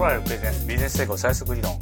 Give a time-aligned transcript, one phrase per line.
[0.00, 1.74] トライアルプレゼンビジネス成功最速理論。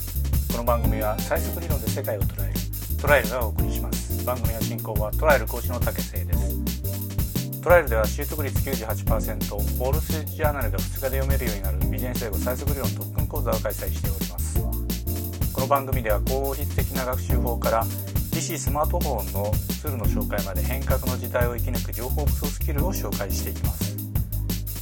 [0.50, 2.54] この番組は最速理論で世界を捉える
[3.00, 4.24] トライルがお送りします。
[4.24, 7.60] 番組の進行はトライル講師の竹瀬です。
[7.60, 15.52] トライルでは習得率98%ウォール・ストリート・ジャーナルが2日で読めるようになるビジネス英語最速理論特訓講座を開催しております。
[15.52, 17.86] この番組では効率的な学習法から
[18.34, 23.96] PC スマートフォンのツールの紹介まで変革の時代を生き抜く情報基礎スキルを紹介していきます。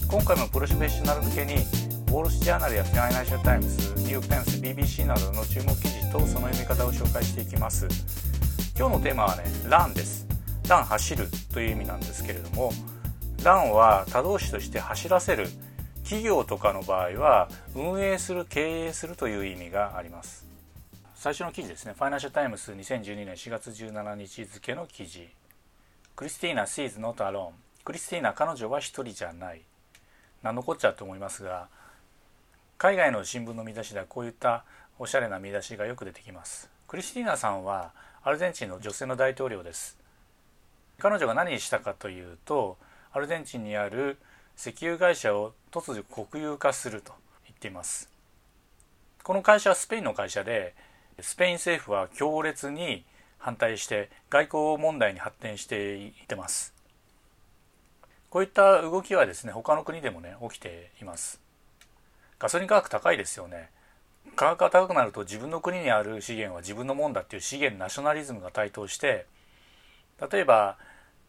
[0.09, 1.57] 今回もプロフェッショナル向けに
[2.07, 7.87] ウォール・ストリート・ジャーナルやフィナンシャル・タイムズニューヨーク・タイムズ BBC などの注目記事とその読み方を紹介していきます。
[8.79, 10.27] 今日のテーマはね run です。
[10.69, 12.73] Run 走るという意味なんですけれども
[13.43, 15.49] run は他動詞として走らせる
[16.05, 20.47] 企業とかの場合は運営する経営するという意味があります。
[21.17, 21.95] 最初の記事ですね。
[21.97, 25.29] ファイナンシャル・タイムズ2012年4月17日付の記事。
[26.15, 27.51] クリスティーナ sees not alone
[27.85, 29.63] クリスティーナ彼女は一人じゃない。
[30.43, 31.69] 何のこっちゃと思いますが
[32.79, 34.65] 海外の新聞の見出しではこういった
[34.99, 36.69] おしゃれな見出しがよく出てきます。
[36.87, 39.99] クリスティーナさんはアルゼンチンの女性の大統領です。
[40.99, 42.77] 彼女が何したかというと
[43.13, 44.19] アルゼンチンにある
[44.59, 47.15] 石油会社を突如国有化すると
[47.47, 48.11] 言っています。
[49.23, 50.75] この会社はスペインの会社で
[51.21, 53.05] スペイン政府は強烈に
[53.39, 56.75] 反対して外交問題に発展していってます。
[58.29, 61.46] こういった動きはですね他の国でもね起きています。
[62.39, 63.71] ガソリン価格高いですよね。
[64.35, 69.27] 価格が高くなると自分の国にある資源は自分のもんだっていう資源ナショナリズムが台頭して
[70.31, 70.77] 例えば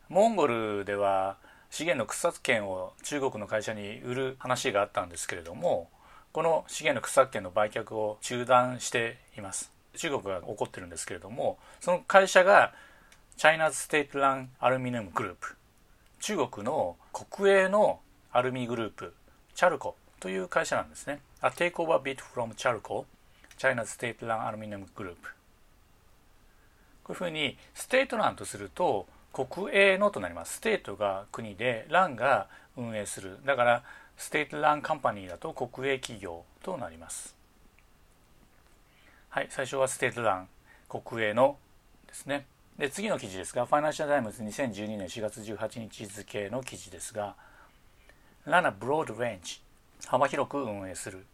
[0.09, 1.38] モンゴルでは
[1.69, 5.89] 資源の掘削権を中国の会社に売る話があったんですけれども
[6.33, 9.71] この資源の掘削権の売却を中断しています。
[9.95, 12.73] 中国が怒ってるんですけれどもその会社が
[13.38, 15.55] China's state-run aluminum group
[16.19, 17.99] 中国の国営の
[18.31, 19.14] アルミグループ
[19.55, 21.19] チャルコという会社なんですね。
[21.41, 23.05] A takeover bid from Chalco
[23.57, 25.15] China's state-run aluminum group.
[27.03, 30.55] こういうふうに state-run とすると国営のとなります。
[30.55, 33.37] State が国で run が運営する。
[33.45, 33.83] だから
[34.17, 37.36] state-run company だと国営企業となります。
[39.30, 40.48] はい最初は state-run
[40.89, 41.58] 国営の
[42.08, 42.45] ですね。
[42.77, 47.36] で次の記事ですがファイナンシャル・タイムズ2012年4月18日付の記事ですが
[48.45, 49.59] run a broad range
[50.05, 51.25] 幅広く運営する。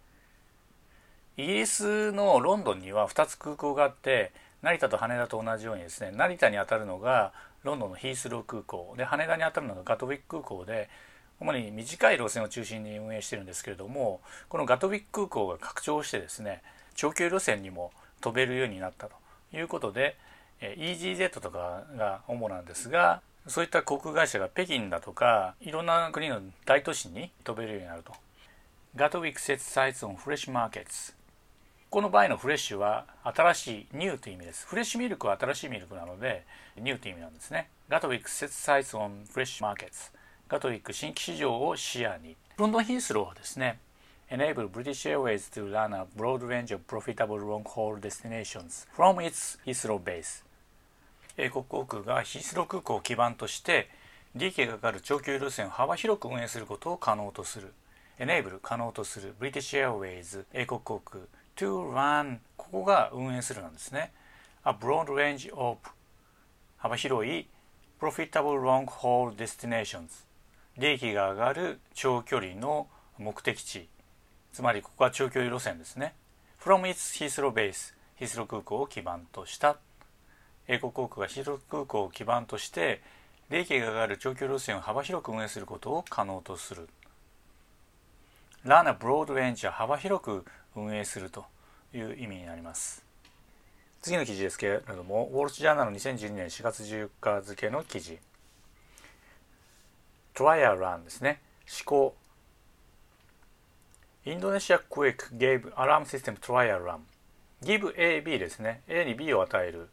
[1.37, 4.31] イギリスのロンドンには2つ空港があって
[4.61, 8.93] 成田と羽田と同じようにですね成田にあたるのがロンドンのヒースロー空港。
[8.97, 10.89] で羽田にあたるのがガトウィック空港で
[11.39, 16.61] 主に短い路線を中心に運営してるんですけれどもこのガトウィック空港が拡張してですね
[16.95, 17.91] 長距離路線にも
[18.21, 19.15] 飛べるようになったと
[19.53, 20.15] いうことで
[20.61, 28.13] EasyZ とかが主なんですがそういった航空会社が北京だとかいろんな国の大都市に飛べるようになると。
[28.95, 31.15] ガトウィック sets sites on fresh markets.
[31.89, 34.67] この場合のフレッシュは新しいニューという意味です。
[34.67, 36.45] フレッシュミルクは新しいミルクなので
[36.77, 37.69] ニューという意味なんですね。
[37.89, 40.11] ガトウィック sets sites on fresh markets.
[40.47, 42.35] ガトウィック新規市場を視野に。
[42.57, 43.79] ロンドンヒースローはですね。
[44.29, 50.43] Enable British Airways to run a broad range of profitable long-haul destinations from its Heathrow base.
[51.37, 53.89] 英国航空がヒースロー空港を基盤として
[54.35, 57.73] 利益がかかる長距離路線を幅広く運営することを可能とする。
[58.19, 61.23] Enable 可能とする British Airways 英国航空
[61.55, 64.11] to run ここが運営するなんですね。
[64.65, 65.77] A broad range of
[66.77, 67.47] 幅広い
[67.99, 70.25] profitable long haul destinations
[70.77, 72.87] 利益が上がる長距離の
[73.17, 73.87] 目的地
[74.51, 76.13] つまりここは長距離路線ですね。
[76.61, 79.77] From its Heathrow base ヒースロー空港を基盤とした
[80.67, 83.01] 英国航空がヒースロー空港を基盤として
[83.49, 86.87] 利益が上がる長距離路線を幅広く運営することを可能とする。
[88.65, 91.45] ラーナブロードレンジは幅広く運営すると
[91.93, 93.03] いう意味になります。
[94.01, 98.19] 次の記事ですけれどもウォール・ジャーナル2012年4月14日付の記事。
[100.33, 101.41] トライアルランですね。
[101.65, 102.15] 試行
[104.25, 106.99] インドネシア Quick gave alarm system trial run
[107.61, 108.81] give A, B ですね。
[108.87, 109.89] A に B を与える。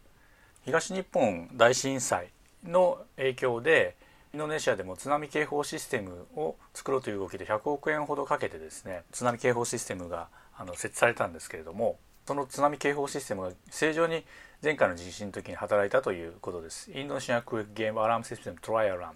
[0.65, 2.31] 東日本大震災
[2.65, 3.97] の影響で
[4.33, 14.25] インドネシアでも津波警報システムを作ろうという動きで100億円ほどかけてですね津波警報システムがあの設置されたんですけれどもその津波警報システムが正常に
[14.63, 16.93] 前回の地震の時に働いたということです。
[16.93, 19.13] Indonesia quake gave alarm system trial run。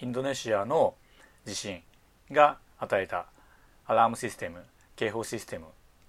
[0.00, 0.94] インドネシアの
[1.46, 1.80] 地震
[2.30, 3.26] が与えた
[3.86, 4.62] alarm system
[4.96, 5.66] 警報システム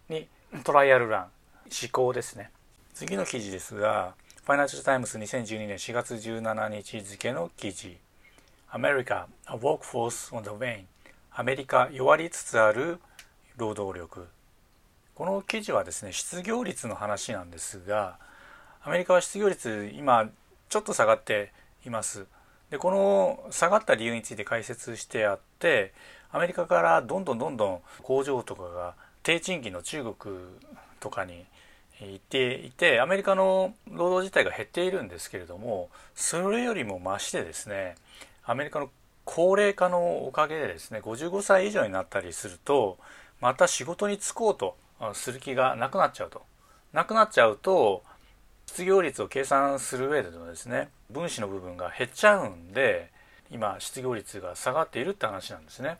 [0.09, 0.27] に
[0.63, 1.27] trial run
[1.69, 2.51] 試行ですね。
[2.93, 7.97] 次の記事ですがファイナンシャル・タイムズ2012年4月17日付の記事。
[8.71, 10.85] アメリカ A workforce on the wane.
[11.31, 12.99] アメリカ弱りつつある
[13.57, 14.27] 労働力。
[15.15, 18.19] この記事はですね失業率の話なんですが
[18.83, 20.29] アメリカは失業率今
[20.69, 21.51] ちょっと下がって
[21.83, 22.27] います。
[22.69, 25.91] でこの下がった理由について解説してあって
[26.31, 28.93] アメリカからどんどんどんどん工場とかが
[29.23, 30.37] 低賃金の中国
[30.99, 31.43] とかに
[31.99, 37.95] 行っていてアメリカの労働自体が減っているんですけれどもそれよりも増してですね
[38.49, 38.89] アメリカの
[39.25, 42.97] 高齢化のおかげでですね55歳以上になったりすると
[43.41, 44.75] また仕事に就こうと
[45.13, 46.41] する気がなくなっちゃうと。
[46.91, 48.01] なくなっちゃうと
[48.65, 53.11] 失業率を計算する上でのですね分子の部分が減っちゃうんで
[53.51, 55.99] 今失業率が下がっているって話なんですね。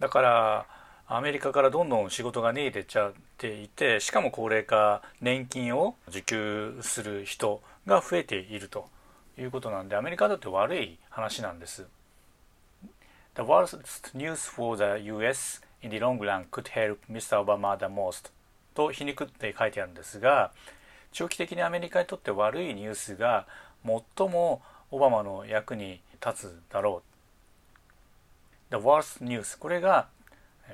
[0.00, 0.66] だから
[1.06, 8.88] アメリカからどんどん仕事が逃げてっちゃっていてしかも高齢化年金を受給する人が増えていると
[9.42, 11.86] いうことなんでアメリカだって悪い話なんです。
[13.34, 13.78] The worst
[14.16, 17.42] news for the US in the long run could help Mr.
[17.42, 18.30] Obama the most
[18.74, 20.52] と皮肉って書いてあるんですが
[21.12, 23.46] 長期的にアメリカにとって悪いニュースが
[23.84, 27.02] 最もオバマの役に立つだろ
[28.70, 30.08] う The worst news これが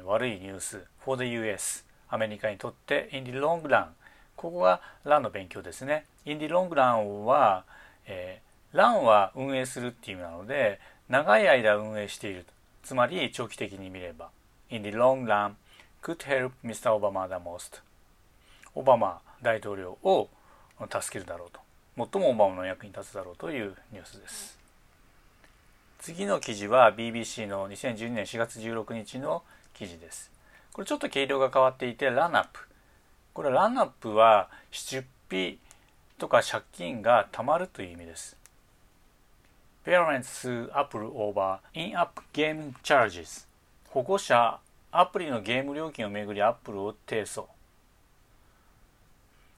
[0.04, 3.86] 悪いニュース for the US アメリカにとって in the long run
[4.34, 7.64] ここがランの勉強ですね in the long run は、
[8.06, 10.78] えー、ランは運営するっていう意味なので
[11.08, 12.46] 長い間運営している
[12.82, 14.28] つまり長期的に見れば。
[14.70, 15.54] In the long run
[16.02, 16.96] could help Mr.
[16.96, 17.80] Obama the most.
[18.74, 20.28] オバマ大統領を
[20.80, 21.60] 助けるだろうと。
[21.96, 24.58] 最もオバマの役に立つだろうというニュースです。
[25.98, 29.42] 次の記事は BBC の2012年4月16日の
[29.74, 30.30] 記事です。
[30.72, 32.60] これちょっと軽量が変わっていてランアップ。
[33.32, 35.58] これランアップは出費
[36.18, 38.36] とか借金がたまるという意味です。
[39.86, 43.46] Parents sue Apple over in-app game charges.
[43.90, 44.58] 保護者
[44.90, 47.44] アプリのゲーム料金をめぐりアップルを提訴。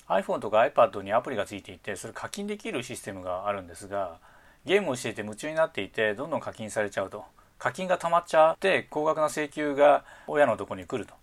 [0.06, 4.19] iPhone とか iPad にアプリがついていてそれ課金できるシステムがあるんですが
[4.64, 7.25] ゲームをしていて夢中になっていてどんどん課金されちゃうと。
[7.58, 11.14] 課金が溜まっちゃって高額な請求が親のとこに来ると。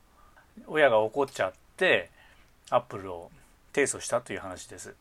[0.65, 2.09] 親が怒っちゃって
[2.71, 3.29] アップルを
[3.71, 4.95] 提訴したという話です。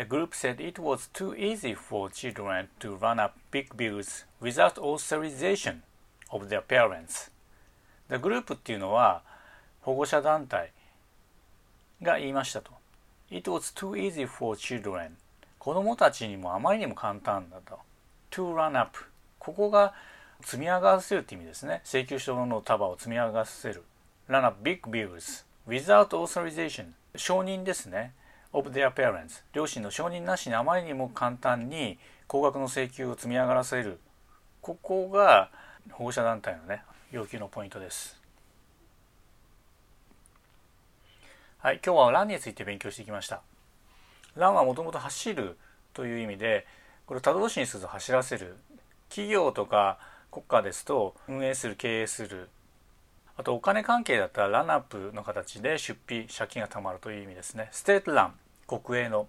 [0.00, 4.78] The group said it was too easy for children to run up big bills without
[4.78, 5.82] authorization
[6.30, 7.28] of their parents.
[8.08, 9.20] The group っていうのは
[9.82, 10.72] 保護者団体
[12.00, 12.72] が言いましたと。
[13.30, 15.10] It was too easy for children.
[15.58, 17.78] 子供たちにもあまりにも簡単だと。
[18.30, 18.98] to run up.
[19.38, 19.92] ここが
[20.40, 21.82] 積み上がせるって意味ですね。
[21.84, 23.84] 請求書の束を積み上がせる。
[24.30, 26.92] run up big bills without authorization.
[27.16, 28.14] 承認ですね。
[28.52, 29.42] Of their parents.
[29.52, 33.98] 両親の承認なしにあまりにも簡単に高額の請求を積み上がらせる。
[34.60, 35.50] ここが
[35.92, 38.20] 保護者団体のね要求のポイントです。
[41.58, 43.42] はい、今日はランについて勉強してきました。
[44.34, 45.58] ランはもともと走る
[45.92, 46.66] という意味で、
[47.04, 48.56] これ多動詞にすると走らせる。
[49.08, 49.98] 企業とか
[50.30, 52.48] 国家ですと運営する、経営する。
[53.40, 57.70] あとお金関係だったらランアップの形で出費、借金がたまるという意味ですね。
[57.72, 58.34] ステートラン、
[58.66, 59.28] 国営の。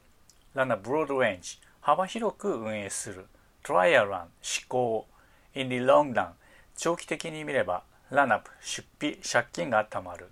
[0.53, 3.25] ランナーブロードレンジ、幅広く運営する。
[3.63, 4.27] トライアルラン、思
[4.67, 5.07] 考。
[5.55, 6.33] インディロングラン、
[6.77, 10.29] 長期的に見ればランアップ出費借金がたまる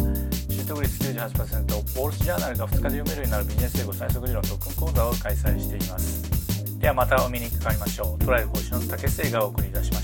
[0.50, 6.80] 習得率98%ボールスジャーナルが2日で読めるようになるビジネス英語最速理論特訓講座を開催しています。
[6.80, 8.26] ではまたお見にかかりましょう。
[8.26, 9.99] トライル講師の竹末がお送りいたしました